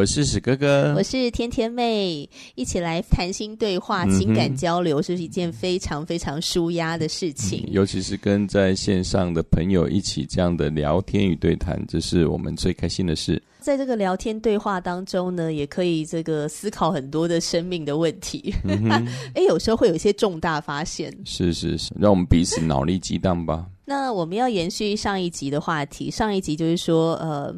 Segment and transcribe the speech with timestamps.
[0.00, 7.66] 我是史哥哥，我是甜甜妹，一起来谈心对话、情感交流，是一件非常非常舒压的事情。
[7.66, 13.42] 嗯，尤其是跟在线上的朋友一起这样的聊天与对谈，这是我们最开心的事。
[13.58, 18.54] 在这个聊天对话当中呢，也可以这个思考很多的生命的问题。
[18.66, 18.78] 哎、
[19.36, 21.14] 嗯，有时候会有一些重大发现。
[21.26, 23.66] 是是是，让我们彼此脑力激荡吧。
[23.90, 27.52] 那我们要延续上一集的话题，上一集就是说，呃，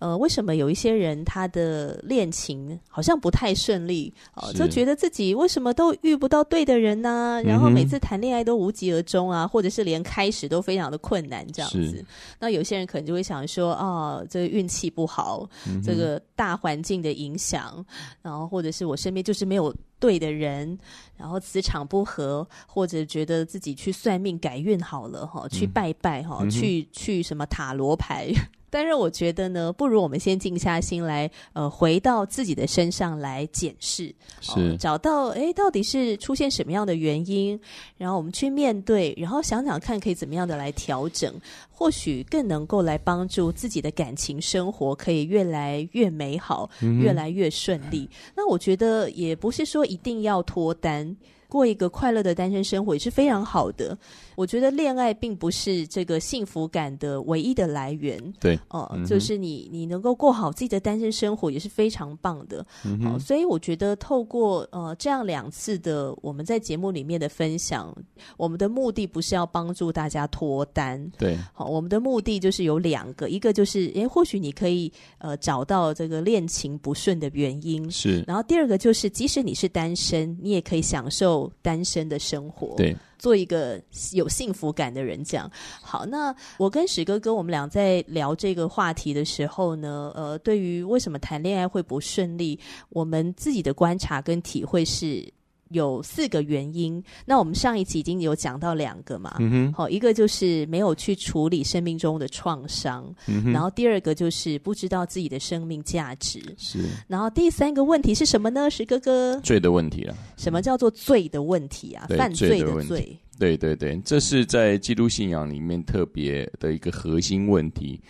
[0.00, 4.52] 呃，为什么有一些人他的恋情好像不太顺利哦？
[4.54, 7.42] 就觉得自己为什么都遇不到对的人呢、啊？
[7.42, 12.04] 然后每次谈恋爱都无疾而终啊，或者是连开始都非常的困难这样子。
[12.40, 15.48] 那有些人可能就会想说，啊，这个运气不好，
[15.80, 17.86] 这个大环境的影响，
[18.20, 19.72] 然后或者是我身边就是没有。
[19.98, 20.78] 对的人，
[21.16, 28.32] 然后磁场不合，或者觉得自己去算命改运好了哈，去拜拜哈，嗯、去去什么塔罗牌。
[28.70, 37.58] 但是我觉得呢，不如我们先静下心来，呃，回到自己的身上来检视，是、呃、找到诶，到底是出现什么样的原因，
[37.96, 41.34] 然后我们去面对，然后想想看可以怎么样的来调整，
[41.70, 48.08] 或许更能够来帮助自己的感情生活可以越来越美好，嗯、越来越顺利。
[48.36, 51.16] 那我觉得也不是说一定要脱单。
[51.48, 53.96] 过一个快乐的单身生活也是非常好的。
[54.36, 58.20] 我觉得恋爱并不是这个幸福感的唯一的来源。
[58.38, 62.64] 对，哦、呃，嗯、就是你你能够过好自己的单身生活也是非常棒的。
[62.84, 67.92] 嗯哼、呃，所以我觉得透过呃这样两次的我们在节目里面的分享，
[68.36, 71.10] 我们的目的不是要帮助大家脱单。
[71.18, 77.90] 对，好、呃，我们的目的就是有两个，一个就是诶，或许你可以呃找到这个恋情不顺的原因。
[77.90, 81.37] 是，然后第二个就是，即使你是单身，你也可以享受。
[81.60, 83.78] 单身的生活，对，做一个
[84.12, 85.50] 有幸福感的人，这样
[85.82, 86.06] 好。
[86.06, 95.32] 那我跟史哥哥，我们俩在聊这个话题的时候呢，呃，对于为什么谈恋爱会不顺利，我们自己的观察跟体会是。
[95.70, 99.38] 有四个原因，那我们上一集已经有讲到两个嘛，
[99.74, 108.70] 好，一个就是没有去处理生命中的创伤，嗯，然后第二个就是不知道自己的生命价值，是，然后第三个问题是什么呢？
[108.70, 112.06] 石哥哥，罪的问题啊，什么叫做罪的问题啊？
[112.08, 118.00] 犯罪的罪，罪的问题，对对对，这是在基督信仰里面特别的一个核心问题。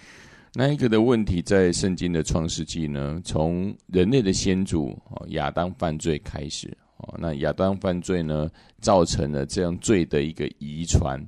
[0.55, 4.99] 那一个的问题在圣经的创世纪呢，从人类的先祖
[5.29, 6.77] 亚当犯罪开始。
[6.99, 8.51] 哦，那亚当犯罪呢，
[8.81, 11.21] 造成了这样罪的一个遗传。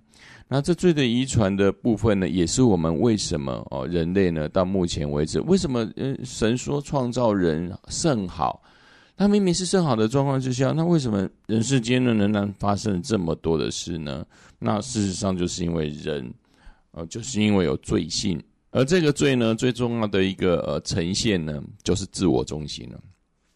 [0.48, 8.60] 那这罪的遗传的部分呢，也是我们为什么哦，人类呢到目前为止，为什么嗯神说创造人甚好？
[9.16, 14.26] 那明明是甚好的状况之下，那为什么人世间呢仍然发生这么多的事呢？
[14.58, 16.32] 那事实上就是因为人，
[16.92, 22.98] 呃，就是因为有罪性，而这个罪呢，最重要的一个呃呈现呢，就是自我中心了。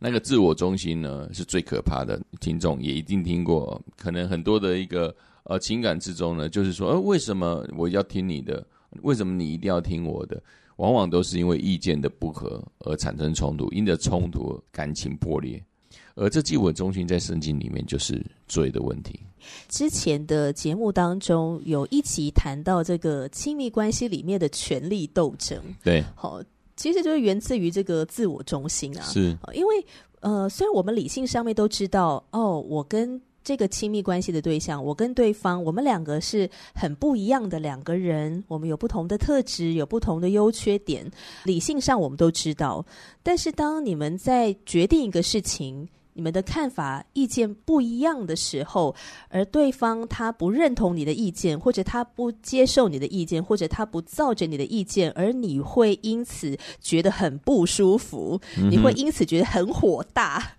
[0.06, 2.20] 那个自我中心呢，是最可怕的。
[2.38, 8.62] 听众也一定听过，可能很多的一个呃情感之中呢，就是说，呃，为什么我要听你的？
[9.00, 10.42] 为什么你一定要听我的？
[10.76, 15.58] 往往都是因为意见的不合而产生冲突，因着冲突感情破裂。
[16.16, 19.18] 而这自我中心在圣经里面就是罪的问题。
[19.70, 25.58] 之前的节目当中有一集谈到这个亲密关系里面的权力斗争。
[25.82, 26.42] 对，好。
[26.76, 29.86] 其实就是源自于这个自我中心啊，是，因为
[30.20, 41.10] 呃，虽然我们理性上面都知道，哦，我跟这个亲密关系的对象，我跟对方，我们两个是很不一样的两个人，我们有不同的特质，有不同的优缺点，
[41.44, 42.84] 理性上我们都知道。
[43.22, 48.94] 但是当你们在决定一个事情，你们的看法、意见不一样的时候，
[49.28, 60.52] 而对方他不认同你的意见，或者他不接受你的意见，或者他不照着你的意见，而你会因此觉得很不舒服，嗯、你会因此觉得很火大。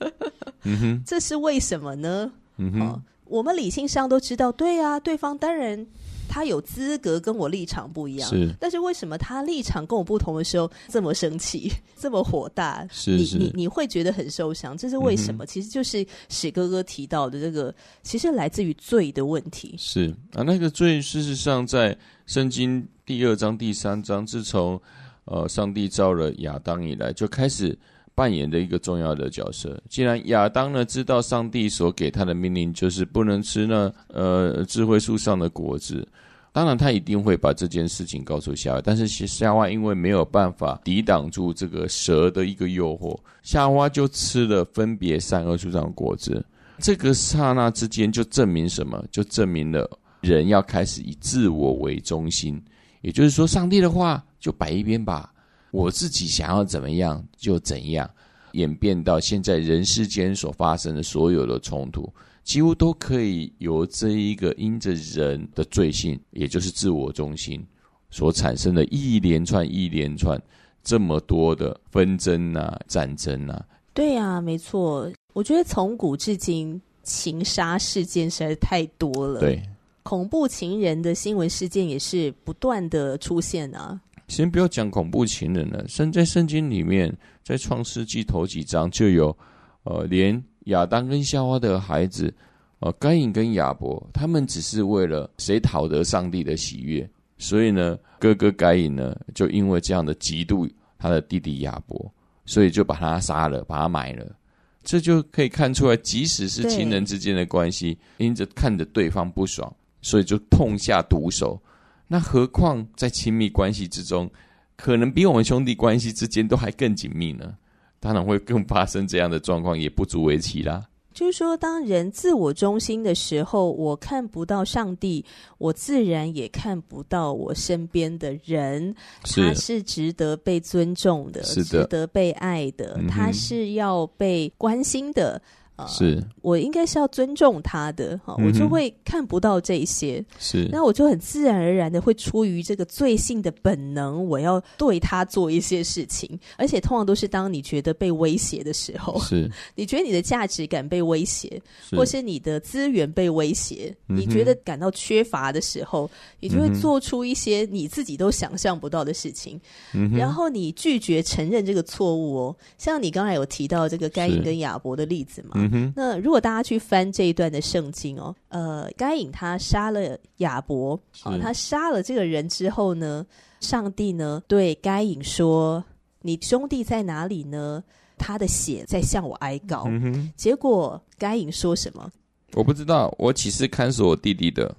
[1.05, 2.31] 这是为什么呢？
[2.57, 5.87] 嗯 我们理性上都知道，对啊，对方当然。
[6.27, 8.53] 他有资格跟我立场不一样，是。
[8.59, 12.87] 但是为什么他立场跟我不同的时候这么生气， 这么火大？
[12.91, 15.43] 是是，你你你会觉得很受伤，这是为什么？
[15.43, 17.73] 嗯、其实就是史哥哥提到的这个，
[18.03, 19.75] 其实来自于罪的问题。
[19.77, 24.81] 是啊，那个罪事实上在圣经第二章、第三章，自从
[25.25, 27.77] 呃上帝造了亚当以来，就开始。
[28.15, 29.79] 扮演的一个重要的角色。
[29.89, 36.07] 既然亚当呢知道上帝所给他的命令就是不能吃呢呃智慧树上的果子，
[36.53, 38.81] 当然他一定会把这件事情告诉夏娃。
[38.81, 46.43] 但是夏娃因为没有办法抵挡住这个蛇的一个诱惑，夏娃就吃了分别善恶树上的果子。
[46.79, 49.03] 这个刹那之间就证明什么？
[49.11, 49.89] 就证明了
[50.21, 52.61] 人要开始以自我为中心，
[53.01, 55.31] 也就是说，上帝的话就摆一边吧。
[55.71, 58.09] 我自己想要怎么样就怎样，
[58.53, 62.09] 演变到现在人世间所发生的所有的冲突，
[62.43, 67.65] 几乎都可以由这一个因着人的罪性，也就是自我中心
[68.09, 70.41] 所产生的一连串一连串
[70.83, 73.65] 这么多的纷争啊、战争啊。
[73.93, 75.11] 对啊，没错。
[75.33, 79.39] 我觉得从古至今情杀事件实在太多了。
[79.39, 79.61] 对，
[80.03, 83.99] 恐怖情人的新闻事件也是不断的出现啊。
[84.27, 89.35] 先不要讲恐怖情人了，圣在圣经里面，在创世纪头几章就有，
[89.83, 92.33] 呃，连亚当跟夏娃的孩子，
[92.79, 97.07] 呃，该隐跟亚伯，他们只是为了谁讨得上帝的喜悦，
[97.37, 102.11] 所以呢，哥哥该隐呢，就因为这样的嫉妒他的弟弟亚伯，
[102.45, 104.35] 所以就把他杀了，把他埋了。
[104.83, 111.59] 这就可以看出来，即使是亲人之间的关系，因着看着对方不爽，所以就痛下毒手。
[112.07, 114.29] 那何况在亲密关系之中，
[114.75, 117.55] 可能比我们兄弟关系之间都还更紧密呢？
[117.99, 120.85] 当然会更发生这样的状况，也不足为奇啦。
[121.13, 125.23] 就是说，当人自我中心的时候，我看不到上帝，
[125.57, 128.93] 我自然也看不到我身边的人，
[129.23, 135.41] 他是值得被尊重的，是的，值得被爱的，嗯、他是要被关心的。
[135.87, 151.61] 是，我应该是要尊重他的，哈、嗯，我就会看不到这些，是，那我就很自然而然的会出于这个罪性的本能，我要对他做一些事情，而且通常都是当你觉得被威胁的时候，是，你觉得你的价值感被威胁，
[151.91, 159.59] 或是你的资源被威胁，你觉得感到缺乏的时候，你就会做出一些你自己都想象不到的事情，
[159.93, 165.64] 嗯，然后你拒绝承认这个错误哦，像你刚才有提到这个该隐跟亚伯的例子嘛。
[165.71, 173.25] 嗯、那如果大家去翻这一段的圣经哦，呃，该隐他杀了亚伯，啊，他杀了这个人之后呢，
[173.59, 175.83] 上帝呢对该隐说
[176.21, 177.83] ：“你兄弟在哪里呢？
[178.17, 179.85] 他的血在向我哀告。
[179.87, 182.09] 嗯”结果该隐说什么？
[182.53, 184.73] 我不知道，我岂是看守我弟弟的？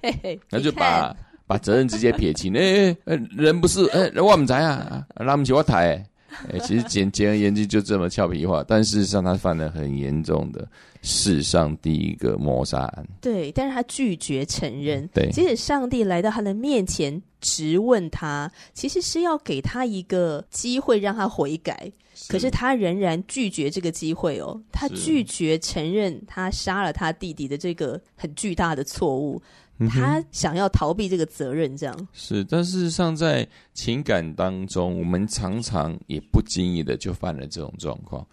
[0.00, 1.14] 对，那就把
[1.46, 2.56] 把责任直接撇清。
[2.56, 6.02] 哎哎，人不是哎，我唔知啊，那不起我抬。
[6.48, 10.66] 哎、欸，其实简简而言之就这么俏皮话，但事实上他犯了很严重的
[11.02, 13.06] 史上第一个谋杀案。
[13.20, 15.06] 对，但是他拒绝承认。
[15.14, 21.90] 对，即使上帝来到他的面前质问他，其实是要给他一个机会让他悔改，
[22.28, 29.40] 可是他仍然拒绝这个机会哦，他拒绝承认他杀了他弟弟的这个很巨大的错误。
[29.88, 38.26] 他想要逃避这个责任，这样、嗯、是，但事实上，在情感当中，我们常常也不经意的就犯了这种状况。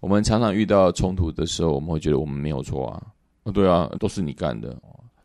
[0.00, 3.02] 我们常常遇到冲突的时候，我们会觉得我们没有错啊，
[3.44, 4.76] 哦，对啊，都是你干的。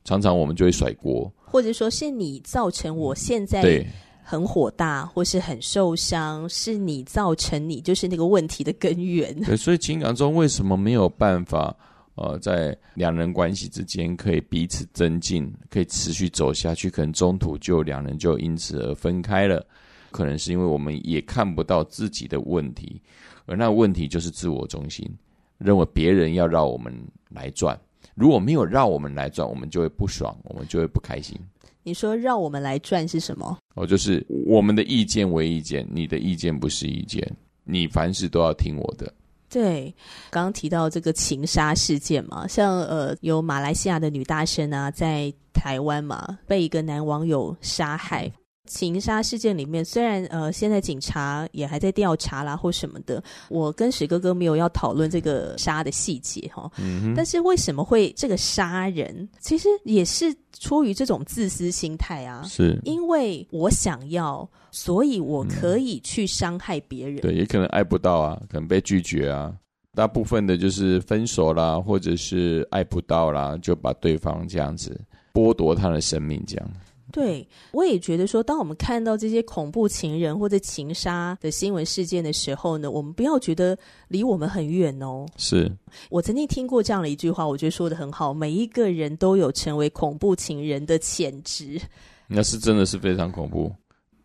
[0.05, 3.86] 常常我们就会甩锅，或者说是你造成我现在
[4.24, 9.33] 很火大，或是很受伤，是你造成你就是那个问题的根源。
[9.41, 11.75] 对，所以情感中为什么没有办法？
[12.21, 19.65] 呃，在两人关系之间可以彼此增进，可以持续走下去，可能中途就两人就因此而分开了，
[20.11, 23.01] 可能是因为我们也看不到自己的问题，
[23.45, 25.09] 而那问题就是自我中心，
[25.57, 26.93] 认为别人要让我们
[27.29, 27.79] 来转，
[28.15, 31.39] 如果没有让我们来转，我们就会不爽，我们就会不开心。
[31.83, 33.57] 你说让我们来转是什么？
[33.75, 37.25] 哦，就是我们的意见为意见，你的意见不是意见，
[37.63, 39.13] 你凡事都要听我的。
[39.50, 39.94] 对，
[40.29, 48.32] 刚刚提到这个情杀事件嘛，像呃，有马来西亚的女大生啊，在台湾嘛，被一个男网友杀害。
[48.69, 56.71] 情杀事件里面，虽然呃，现在警察也还在调查啦或什么的，我跟史哥哥没有要讨论这个杀的细节哈。
[56.79, 57.13] 嗯。
[57.13, 59.27] 但是为什么会这个杀人？
[59.41, 62.43] 其实也是出于这种自私心态啊。
[62.43, 62.79] 是。
[62.85, 64.47] 因为我想要。
[64.71, 69.51] 所以我可以去伤害别人，嗯，对，也可能爱不到啊，可能被拒绝啊。
[69.95, 74.95] 大部分的就是分手啦，或者是爱不到啦，就把对方这样子
[75.33, 76.71] 剥夺他的生命，这样。
[77.12, 85.25] 对，我也觉得说，当我们看到这些恐怖情人或者情杀的新闻事件的时候呢，我们不要觉得离我们很远哦。
[85.36, 85.72] 是
[86.10, 91.82] 我曾经听过这样的一句话，我觉得说的很好，每一个人都有成为恐怖情人的潜质。
[92.28, 93.72] 那是真的是非常恐怖。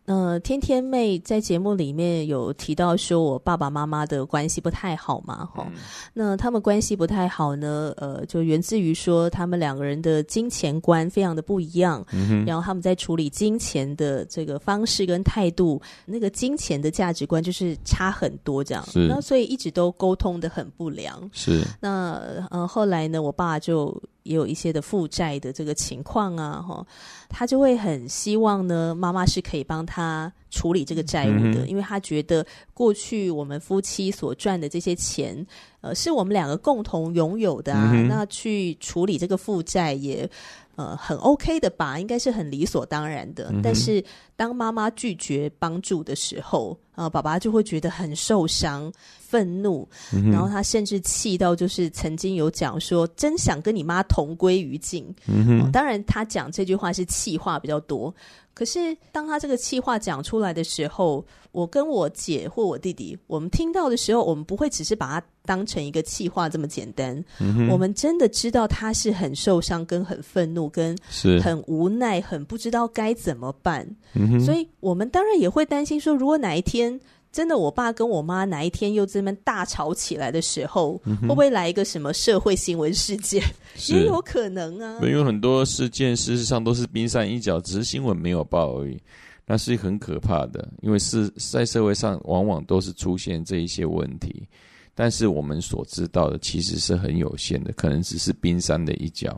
[0.05, 5.81] 呃，天天妹在节目里面有提到说，我爸爸妈妈的关系不太好嘛，哈、嗯。
[6.13, 12.45] 那他们关系不太好呢，呃，就源自于说他们两个人的金钱观非常的不一样，嗯。
[12.45, 18.85] 然后他们在处理金钱的这个方式跟态度，那个金钱的价值观就是差很多，这样。
[18.85, 19.07] 是。
[19.07, 21.27] 那所以一直都沟通的很不良。
[21.33, 21.63] 是。
[21.79, 22.21] 那
[22.51, 23.99] 呃，后来呢，我爸就。
[24.25, 26.83] 也有一些的负债的这个情况啊，哈，
[27.29, 35.45] 他就会很希望呢，妈妈是可以帮他处理这个债务的，嗯、因为他觉得过去我们夫妻所赚的这些钱，
[35.81, 40.29] 呃，是我们两个共同拥有的啊，嗯、那去处理这个负债也。
[40.75, 43.49] 呃，很 OK 的吧，应该是很理所当然的。
[43.53, 44.03] 嗯、但是
[44.35, 55.05] 当妈妈拒绝帮助的时候，呃，爸爸就会觉得很受伤、愤怒，嗯、然后他甚至气到就是曾经有讲说，真想跟你妈同归于尽。
[55.27, 58.13] 嗯、呃、当然他讲这句话是气话比较多。
[58.55, 67.23] 可是，当他这个气话讲出来的时候，我跟我姐或我弟弟，我们听到的时候，我们不会只是把它当成一个气话这么简单。
[67.41, 70.97] 嗯、我们真的知道他是很受伤、跟很愤怒、跟
[71.43, 73.85] 很无奈、很不知道该怎么办。
[74.13, 76.99] 嗯、所以，我们当然也会担心说，如果哪一天。
[77.35, 83.43] 真的，我爸跟我妈哪一天又这么大吵起来的时候，嗯、会不会来一个什么社会新闻事件？
[83.89, 84.99] 也有可能啊。
[85.01, 88.97] 因为很多事件事实上都是冰山一角，只是新闻没有报而已。
[89.45, 94.47] 那是很可怕的，因为是在社会上往往都是出现这一些问题，
[94.93, 99.37] 但是我们所知道的其实是很有限的，可能只是冰山的一角。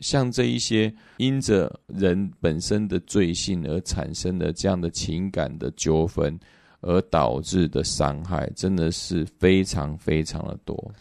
[0.00, 6.36] 像这一些因着人本身的罪性而产生的这样的情感的纠纷。
[6.80, 10.92] 而导致的伤害真的是非常非常的多，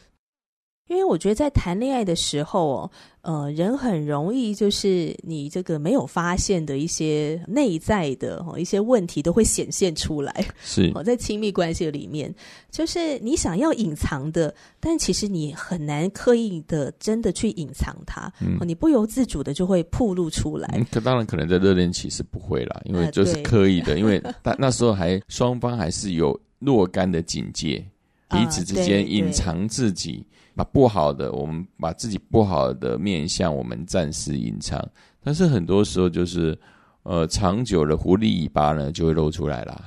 [0.88, 12.34] 因为我觉得在谈恋爱的时候哦，呃，人很容易就是你这个没有发现的一些内在的哦一些问题都会显现出来， 是哦，在亲密关系里面，
[12.70, 20.86] 就是你想要隐藏的，但其实你很难刻意的真的去隐藏它，嗯，你不由自主的就会暴露出来。
[20.92, 27.84] 可当然可能在热恋期是不会啦，因为就是刻意的，呃、因为 那那时候还双方还是有若干的警戒，
[28.36, 30.26] 彼此之间隐藏自己，
[30.56, 34.84] 把不好的我们把自己不好的面向我们暂时隐藏，
[35.24, 36.58] 但是很多时候就是
[37.04, 39.82] 呃长久的狐狸尾巴呢就会露出来啦。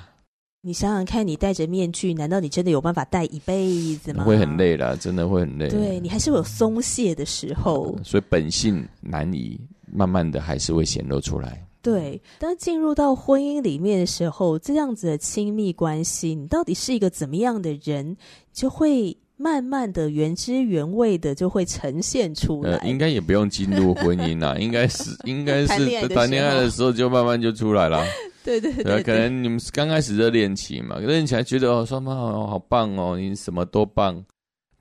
[0.61, 4.25] 你想想看，你戴着面具，难道你真的有办法戴一辈子吗？
[4.25, 5.69] 会很累啦，真的会很累。
[5.69, 9.59] 对，你还是会有松懈的时候，所以本性难移，
[9.93, 11.64] 慢慢的还是会显露出来。
[11.80, 18.16] 对，当进入到婚姻里面的时候，这样子的亲密关系，你到底是一个怎么样的人，
[18.52, 22.76] 就会慢慢的原汁原味的就会呈现出来。
[22.78, 28.04] 呃、应该也不用进入婚姻 啦，应该是应该是谈恋爱的时候就慢慢就出来了。
[28.44, 34.25] 对对对，对，可能你们是刚开始热恋期嘛，热恋起来觉得哦，双方好好棒哦，你什么都棒。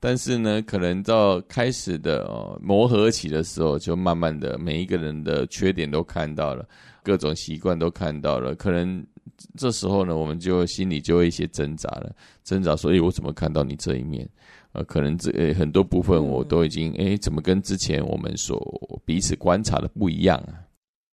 [0.00, 6.64] 但是呢，可能到开始的哦磨合期的时候，就慢慢的每一个人的缺点都看到了，
[7.02, 8.54] 各种习惯都看到了。
[8.54, 9.04] 可能
[9.56, 12.14] 这时候呢，我们就心里就会一些挣扎了，
[12.44, 14.28] 挣扎说：“诶，我怎么看到你这一面？”
[14.72, 20.67] 呃，可能这诶很多部分我都已经诶，怎么跟之前我们所彼此观察的不一样啊？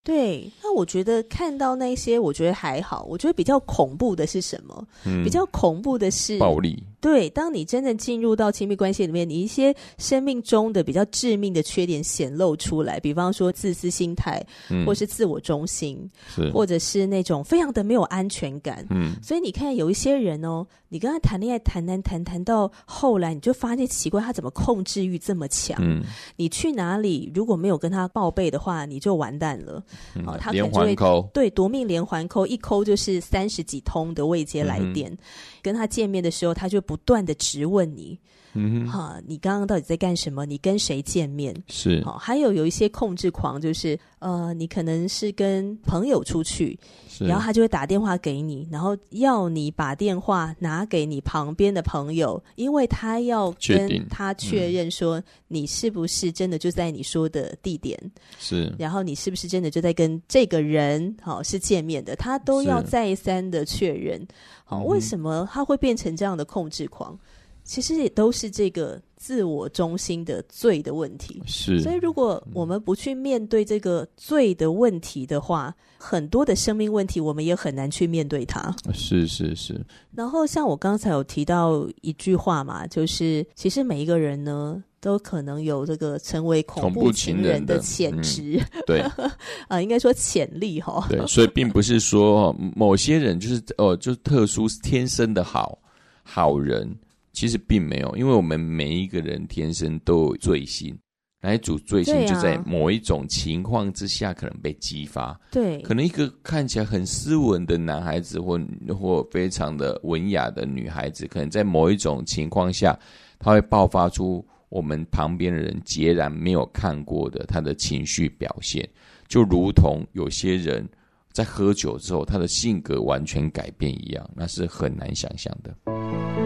[0.05, 3.07] 对，那我觉得看到那些，我觉得还好。
[3.09, 4.87] 我觉得比较恐怖的是什么？
[5.03, 6.83] 嗯，比较恐怖的是暴力。
[7.01, 14.43] 对，当你真的进入到亲密关系里面，你一些生命中的比较致命的缺点显露出来，比方说自私心态，
[14.85, 18.85] 或是自我中心，嗯，或者是那种非常的没有安全感。
[18.91, 25.77] 嗯，所以你看有一些人哦，你跟他谈恋爱谈谈谈谈到后来，你就发现奇怪，他怎么控制欲这么强？
[25.81, 26.03] 嗯，
[26.37, 29.83] 你去哪里如果没有跟他报备的话，你就完蛋了。
[30.15, 30.95] 嗯，哦，他可能就会
[31.33, 35.11] 对夺命连环扣，一扣就是三十几通的未接来电。
[35.11, 35.17] 嗯
[35.65, 38.15] 跟他见面的时候，他就不断的质问你，
[38.55, 40.45] 嗯哼，哈，你刚刚到底在干什么？
[40.45, 41.53] 你跟谁见面？
[41.67, 46.77] 是，好，还有有一些控制狂，就是呃，你可能是跟朋友出去，
[47.19, 57.99] 然后他就会打电话给你，然后要你把电话拿给你旁边的朋友，因为他要跟他确认说你是不是真的就在你说的地点，
[58.39, 64.25] 是，然后你是不是真的就在跟这个人好是见面的，他都要再三的确认。
[64.63, 67.17] 好，为什么他会变成这样的控制狂？
[67.65, 71.41] 其实也都是这个自我中心的罪的问题。
[71.47, 78.73] 是，所以如果我们不去面对这个罪的问题的话，嗯、很多的生命问题我们也很难去面对它。
[78.93, 79.83] 是是是。
[80.13, 88.61] 然后像我刚才有提到一句话嘛，就是其实每一个人呢，都可能有这个成为恐怖情人的潜质。
[88.73, 88.99] 嗯、对，
[89.67, 91.03] 啊，应该说潜力哈。
[91.09, 95.79] 对，所以并不是说某些人就是哦，就特殊天生的好
[96.21, 96.95] 好人。
[97.35, 100.97] 其实并没有，因为我们每一个人天生都有罪性，
[101.41, 105.37] 哪一组罪性就在某一种情况之下可能被激发。
[105.51, 108.57] 对，可能一个看起来很斯文的男孩子，或
[108.97, 112.97] 或非常的文雅的女孩子，可能在某一种情况下，
[113.37, 118.87] 他会爆发出我们旁边的人截然没有看过的他的情绪表现，
[119.27, 120.87] 就如同有些人
[121.33, 126.44] 在喝酒之后，他的性格完全改变一样，那是很难想象的。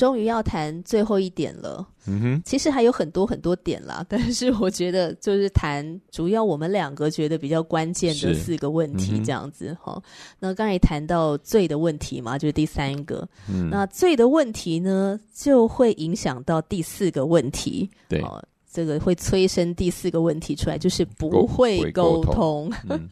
[0.00, 1.86] 终于要谈最后一点了。
[2.06, 10.02] 嗯哼，其实还有很多很多点啦， 但是我觉得就是谈主要我们两个觉得比较关键的四个问题这样子哈、嗯。
[10.38, 13.28] 那刚才谈到罪的问题嘛，就是第三个。
[13.46, 17.90] 嗯，那罪的问题呢，就会影响到第四个问题。
[18.08, 22.24] 对，哦，这个会催生第四个问题出来，就是不会沟通。
[22.24, 23.08] 沟通 嗯、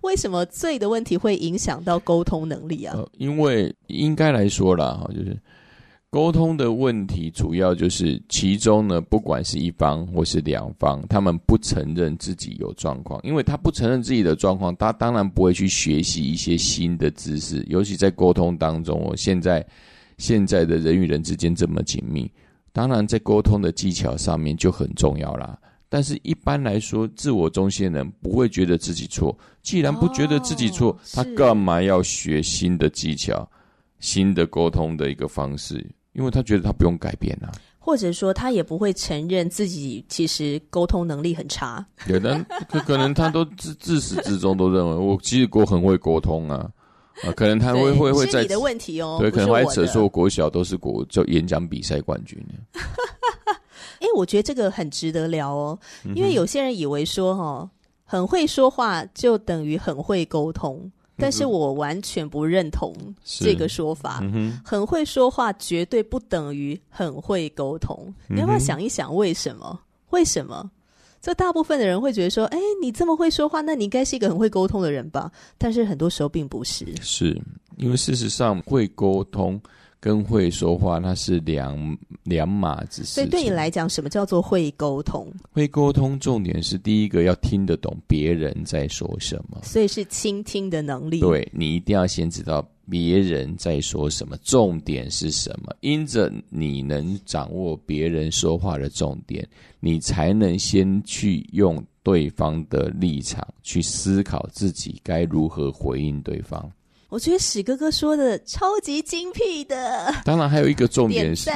[0.00, 2.96] 为什么罪的问题会影响到沟通能力啊？
[2.96, 5.38] 呃、因为应该来说啦，哈，就是。
[6.10, 19.64] 沟通的问题主要就是其中呢，不管是一方或是两方，他们不承认自己有状况，因为他不承认自己的状况，他当然不会去学习一些新的知识，尤其在沟通当中，我现在
[20.18, 22.28] 现在的人与人之间这么紧密，
[22.72, 25.56] 当然在沟通的技巧上面就很重要啦。
[25.88, 33.48] 但是一般来说，自我中心的人不会觉得自己错，既然不觉得自己错，他干嘛要学新的技巧、
[34.00, 35.86] 新的沟通的一个方式？
[36.12, 41.84] 因为他觉得他不用改变啊，或者说他也不会承认自己其实沟通能力很差。
[42.06, 46.68] 有的可可能他都自自始至终都认为我其实我很会沟通啊
[47.22, 52.38] 啊，可能他会会会在你的问题哦，对，可能还扯说国小都是国就演讲比赛冠军。
[54.00, 55.78] 哎， 我觉得这个很值得聊哦，
[56.14, 57.70] 因为有些人以为说哈、哦，
[58.04, 60.90] 很会说话就等于很会沟通。
[61.20, 64.20] 但是我完全不认同这个说法。
[64.22, 67.96] 嗯、很会说话绝对不等于很会沟通。
[68.28, 68.36] 嗯。
[68.36, 69.80] 你要不要想一想为什么？
[70.10, 70.70] 为什么？
[71.20, 76.86] 这大部分的人会觉得说：“哎，你这么会说话，那你应该是一个很会沟通的人吧？”但是很多时候并不是。
[77.02, 77.38] 是
[77.76, 79.60] 因为事实上会沟通。
[80.00, 83.12] 跟会说话那是两两码子事。
[83.12, 85.30] 所以对你来讲，什么叫做会沟通？
[85.52, 91.20] 会沟通重点是第一个要听得懂别人在说什么，所以是倾听的能力。
[91.20, 95.76] 对，你一定要先知道别人在说什么，重点是什么。
[95.80, 99.46] 因着你能掌握别人说话的重点，
[99.80, 106.72] 你才能先去用对方的立场去思考自己该如何回应对方。
[107.10, 110.14] 我觉得史哥哥说的超级精辟的。
[110.24, 111.50] 当然，还有一个重点是，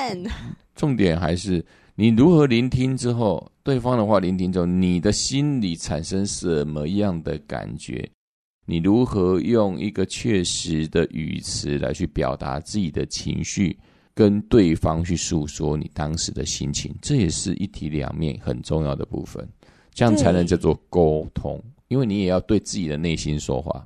[0.74, 1.64] 重点还是
[1.94, 8.06] 你如何聆听之后，对方的话聆听之后，你的心里产生什么样的感觉？
[8.66, 13.78] 你如何用一个确实的语词来去表达自己的情绪？
[14.12, 19.44] 跟对方去诉说你当时的心情，这也是一体两面很重要的部分，
[19.92, 23.84] 这样才能叫做沟通，因为你也要对自己的内心说话。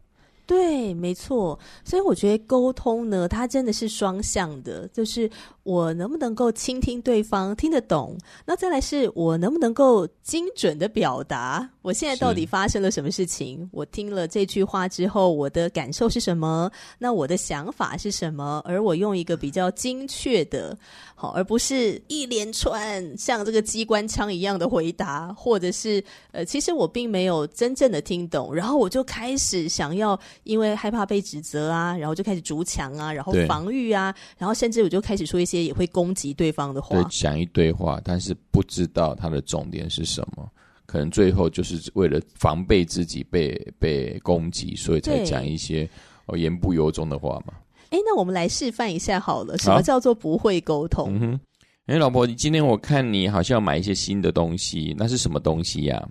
[0.48, 5.30] 对，没错，所以我觉得沟通呢，它真的是双向的，就是
[5.68, 13.68] 我能不能够倾听对方，听得懂，那再来是我能不能够精准的表达，我现在到底发生了什么事情？
[13.70, 16.70] 我听了这句话之后，我的感受是什么？
[16.98, 18.62] 那我的想法是什么？
[18.64, 20.74] 而我用一个比较精确的，
[21.14, 26.02] 好，而不是一连串像这个机关枪一样的回答，或者是
[26.32, 30.18] 呃，其实我并没有真正的听懂，然后我就开始想要。
[30.44, 37.00] 因为害怕被指责啊，然后就开始筑墙啊，然后防御啊，然后甚至我就开始说一些也会攻击对方的话。
[37.00, 40.48] 对，讲一堆话，但是不知道他的重点是什么，
[40.86, 45.88] 可能最后就是为了防备自己被被攻击，所以才讲一些
[46.26, 47.54] 哦言不由衷的话嘛。
[47.90, 51.14] 哎，那我们来示范一下好了，什么叫做不会沟通？
[51.14, 51.40] 嗯哼，
[51.86, 55.96] 哎，老婆，你今天我看你好像要买一些新的东西，那是什么东西呀？
[55.96, 56.08] 啊？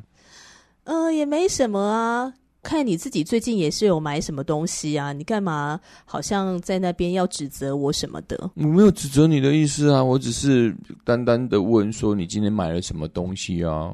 [0.86, 2.34] 呃，也没什么啊。
[2.64, 5.14] 看你自己最近也是有买什么东西啊？
[5.14, 8.52] 你干嘛好像在那边要指责我什么的？
[8.56, 13.94] 我没有指责你的意思啊，我只是单单的问说你今天买了什么东西啊？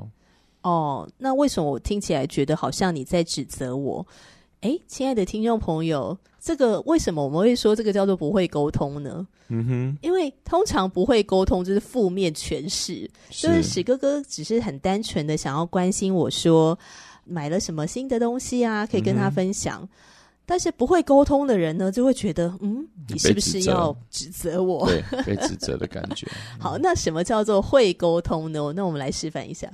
[0.63, 4.03] 哦，那为什么我听起来觉得好像你在指责我？
[4.61, 9.27] 诶，亲爱的听众朋友，这个为什么我们会说这个叫做不会沟通呢？
[9.49, 16.75] 嗯哼，因为通常不会沟通就是负面诠释，就是史哥哥只是很单纯的想要关心我说。
[17.25, 18.85] 买了什么新的东西啊？
[18.85, 19.81] 可以跟他分享。
[19.81, 19.89] 嗯、
[20.45, 24.85] 但是不会沟通的人呢，就会觉得，嗯，你是不是要指责我？
[24.87, 26.27] 对，被指责的感觉。
[26.59, 28.73] 好，那什么叫做会沟通呢？
[28.75, 29.71] 那我们来示范一下。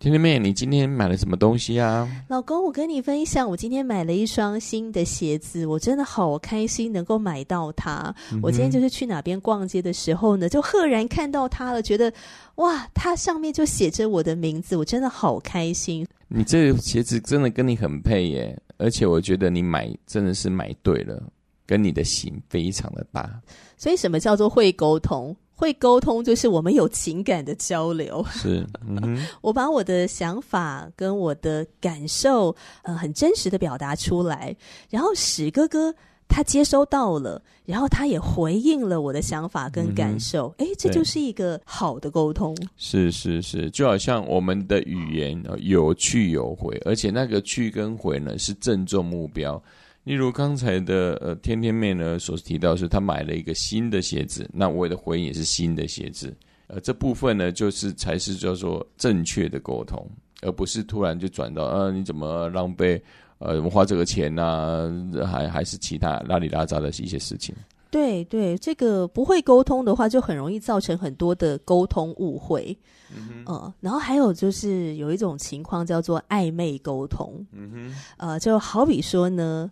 [0.00, 2.08] 甜甜妹，你今天买了什么东西啊？
[2.26, 8.14] 老公，我跟你分享，我今天买了一双新的鞋子，我真的好开心能够买到它。
[8.32, 12.10] 嗯、我今天就是去哪边逛街的时候呢，就赫然看到它了，觉得
[12.54, 16.06] 哇，它上面就写着我的名字，我真的好开心。
[16.28, 21.22] 你这个鞋子真的跟你很配耶，而且我觉得你买真的是买对了，
[21.66, 23.30] 跟你的型非常的搭。
[23.76, 25.36] 所以，什么叫做会沟通？
[25.60, 34.56] 会沟通就是我们有情感的交流，是，嗯、 我把我的想法跟我的感受，呃，很真实的表达出来，
[34.88, 35.94] 然后史哥哥
[36.26, 42.56] 他接收到了，然后他也回应了我的想法跟感受，哎、嗯，这就是一个好的沟通。
[42.78, 49.62] 是是是，就好像我们的语言有去有回，而且那个去跟回呢是正中目标。
[50.02, 56.34] 例如刚才的呃，天天妹呢所提到是她买了一个新的鞋子，那我的回应也是新的鞋子，
[56.68, 60.04] 呃，这部分呢就是才是叫做正确的沟通，
[60.40, 63.00] 而不是突然就转到啊你怎么浪费
[63.38, 67.54] 呃我花这个钱呐、啊，还还是其他拉里拉杂的一些事情。
[67.90, 72.76] 对对，这个不会沟通的话，就很容易造成很多的沟通误会。
[73.14, 77.44] 嗯哼，呃，然后还有就是有一种情况叫做暧昧沟通。
[77.52, 79.70] 嗯哼，呃，就好比说呢。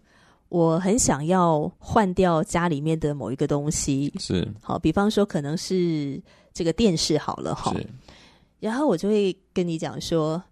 [0.49, 6.21] 我很想要换掉家里面的某一个东西，是好，比方说可能是
[6.55, 7.75] 这个电视好了哈，
[8.59, 10.43] 然后我就会跟你讲说，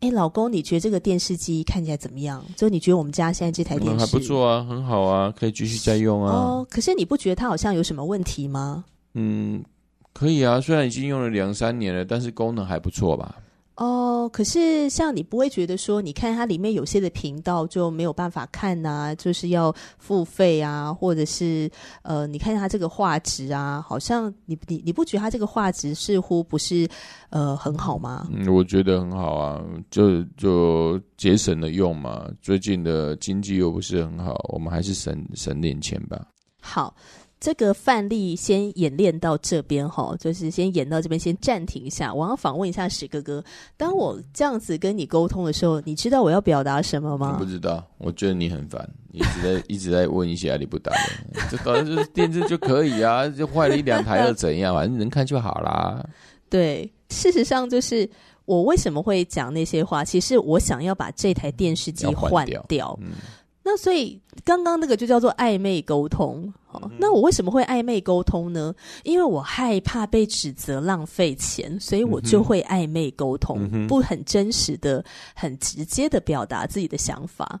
[0.00, 2.44] 哎，老公，你觉得这个电视机看起来怎么样？
[2.56, 6.32] 就你觉得我们家现在这台电视、嗯、还不错啊，很好啊，可以继续再用啊。
[6.32, 8.84] 哦，可是你不觉得它好像有什么问题吗？
[9.14, 9.64] 嗯，
[10.12, 13.36] 可以啊，虽然已经用了两三年了，但是功能还不错吧。
[13.76, 26.88] 哦，可是像你不会觉得说，你看它里面有些的频道就没有办法看呐、啊，就是要付费啊，或者是呃，你看它这个画质啊，好像你你你不觉得它这个画质似乎不是
[27.28, 28.26] 呃很好吗？
[28.32, 32.26] 嗯，我觉得很好啊，就就节省了用嘛。
[32.40, 36.26] 最近的经济又不是很好，我们还是省省点钱吧。
[36.62, 36.94] 好。
[37.46, 42.12] 这个范例先演练到这边哈，就是先演到这边，先暂停一下。
[42.12, 43.40] 我要访问一下史哥哥，
[43.76, 47.34] 当我这样子跟你沟通的时候，你知道我要表达什么吗？
[47.34, 56.04] 我不知道，我觉得你很烦，一直在 一直在问一些阿里不达的，这当然就是电视就可以啊，就坏了一两台又怎样，反正能看就好啦。
[56.50, 58.10] 对，事实上就是
[58.44, 62.64] 我为什么会讲那些话，其实我想要把这台电视机换掉。
[62.66, 63.12] 掉嗯。
[63.76, 68.74] 那所以刚刚那个就叫做暧昧沟通，好，嗯，那我为什么会暧昧沟通呢？
[69.04, 77.60] 因为我害怕被指责浪费钱，所以我就会暧昧沟通，嗯，不很真实的、很直接的表达自己的想法。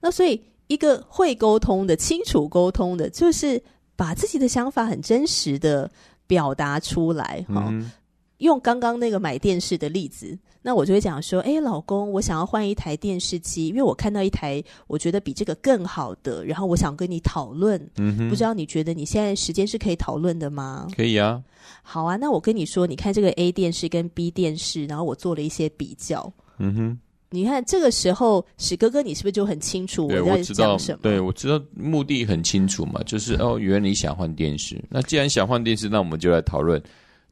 [0.00, 3.60] 那所以一个会沟通的、清楚沟通的，就是
[3.96, 5.90] 把自己的想法很真实的
[6.28, 7.66] 表达出来，哈。
[7.70, 7.90] 嗯
[8.38, 17.80] 用刚刚那个买电视的例子，那我就会讲说：“哎，老公，我想要换一台电视机，因为我看到一台我觉得比这个更好的，然后我想跟你讨论。
[17.96, 20.86] 嗯哼，不知道你觉得你现在时间是可以讨论的吗？
[20.94, 21.42] 可以啊。
[21.82, 26.30] 好啊，那我跟你说，你看这个 A 电视跟 B 电视，然后我做了一些比较。
[26.58, 26.98] 嗯哼，
[27.30, 30.98] 你看这个时候，史哥哥，你是不是就很清楚我在讲什么？
[31.02, 34.82] 对，我知道目的很清楚嘛，就是哦，原来你想换电视。
[34.90, 36.82] 那既然想换电视，那我们就来讨论。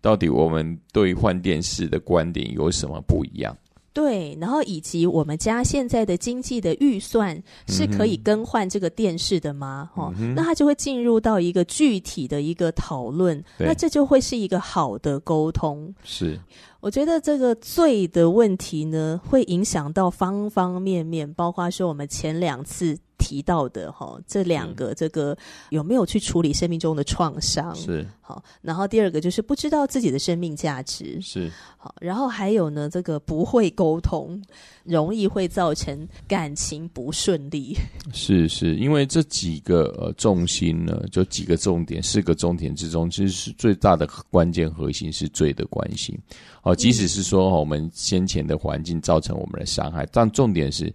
[0.05, 3.57] 到底我们对换电视的观点有什么不一样？
[3.95, 9.89] 对，然后以及我们家现在的经济的预算是可以更换这个电视的吗？
[9.95, 15.95] 哦，那他就会进入到一个具体的一个讨论，那这就会是一个好的沟通。
[16.03, 16.39] 是，
[16.81, 22.99] 我觉得这个罪的问题呢，会影响到方方面面，包括说我们前两次。
[23.19, 25.37] 提到的哈，这两个这个
[25.71, 27.75] 有没有去处理生命中的创伤？
[27.75, 34.43] 是好，然后第二个就是不知道自己的生命价值是好，然后还有呢，这个不会沟通，
[34.83, 37.77] 容易会造成感情不顺利。
[38.15, 46.19] 是是，因为这几个呃重心呢，就几个重点，四个重点之中，其实是最大的关键核心是罪的关系。
[46.63, 50.93] 好，即使是说我们先前的环境造成我们的伤害，但重点是。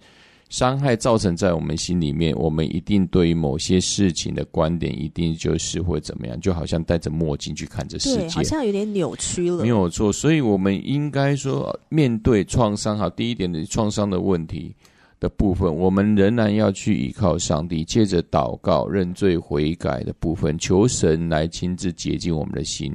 [0.50, 9.62] 伤害造成在我们心里面，我们一定对于某些事情的观点，一定就是会怎么样，就好像戴着墨镜去看这世界，好像有点扭曲了。
[9.62, 14.76] 没有错，所以我们应该说，面对创伤，好，第一点的创伤的问题
[15.20, 22.92] 的部分，我们仍然要去依靠上帝，借着祷告、认罪悔改的部分，求神来亲自洁净我们的心。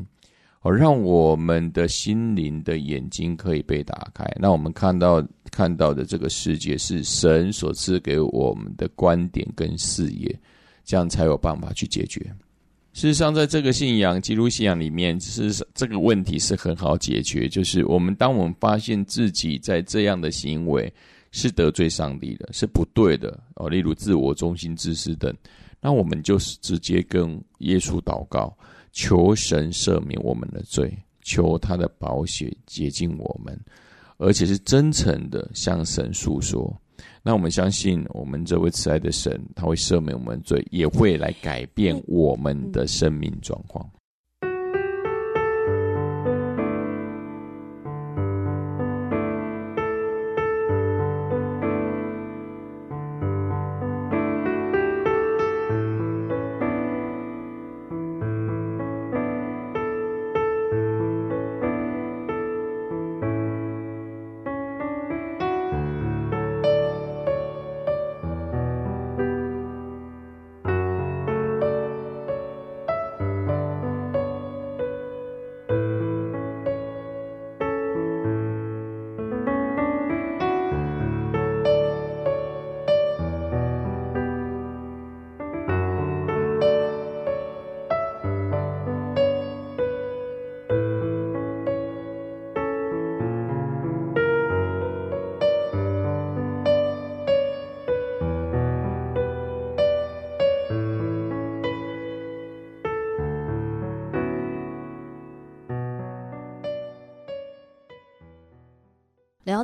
[0.65, 10.35] 哦，让我们的心灵的眼睛可以被打开，那我们看到看到的这个世界是神所赐给我们的观点跟视野，
[10.83, 12.19] 这样才有办法去解决。
[12.95, 20.91] 事实上，在这个信仰，基督信仰里面，是这个问题是很好解决，就是我们当我们发现自己在这样的行为
[21.31, 25.31] 是得罪上帝的，是不对的哦，例如自我中心、自私等，
[25.79, 28.57] 那我们就是直接跟耶稣祷告。
[28.95, 33.59] 求神赦免我们的罪，求他的宝血洁净我们，
[34.17, 36.75] 而且是真诚的向神诉说。
[37.23, 43.85] 那我们相信，我们这位慈爱的神，他会赦免我们罪，也会来改变我们的生命状况。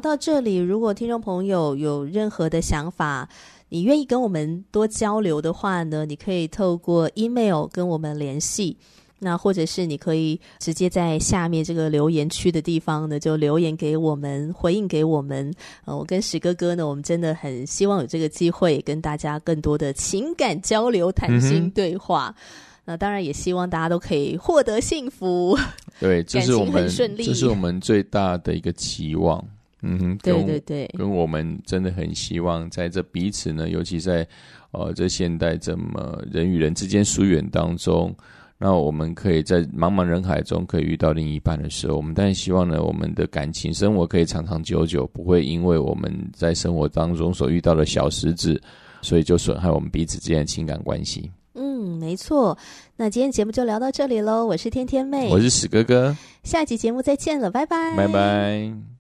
[0.00, 3.28] 聊到这里，如果听众朋友有任何的想法，
[3.68, 8.78] 你愿意跟我们多交流的话呢，你可以透过 email 跟我们联系，
[9.18, 15.52] 那或者是你可以直接在下面这个留言区的地方呢，就留言给我们，回应给我们。
[15.84, 22.34] 呃，我跟石哥哥呢，我们真的很希望有这个机会跟大家更多的情感交流、谈心对话。
[22.38, 22.42] 嗯、
[22.86, 25.58] 那当然也希望大家都可以获得幸福，
[26.00, 29.44] 对，这是我们，感情很顺利，这是我们最大的一个期望。
[29.82, 34.26] 嗯哼，对对对，跟我们真的很希望在这彼此呢，尤其在
[34.72, 38.14] 呃这现代这么人与人之间疏远当中，
[38.58, 48.60] 那我们可以在茫茫人海中可以遇到另一半的时候，我们当然希望呢，我们的感情生活可以长长久久，不会因为我们在生活当中所遇到的小石子，
[49.00, 51.30] 所以就损害我们彼此之间的情感关系。
[51.54, 52.56] 嗯，没错。
[52.96, 56.14] 那今天节目就聊到这里喽，我是天天妹，我是史哥哥，
[56.44, 58.99] 下集节目再见了，拜拜，拜拜。